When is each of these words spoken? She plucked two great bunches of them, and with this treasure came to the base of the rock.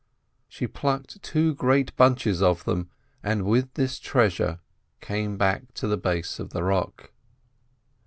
She 0.47 0.65
plucked 0.65 1.21
two 1.21 1.53
great 1.53 1.95
bunches 1.95 2.41
of 2.41 2.63
them, 2.65 2.89
and 3.21 3.45
with 3.45 3.75
this 3.75 3.99
treasure 3.99 4.59
came 4.99 5.37
to 5.37 5.87
the 5.87 5.95
base 5.95 6.39
of 6.39 6.49
the 6.49 6.63
rock. 6.63 7.11